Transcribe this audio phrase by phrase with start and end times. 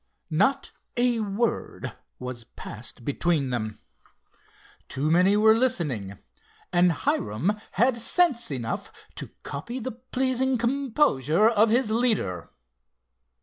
[0.31, 1.93] Not a word
[2.55, 3.77] passed between them.
[4.89, 6.17] Too many were listening,
[6.73, 12.49] and Hiram had sense enough to copy the pleasing composure of his leader.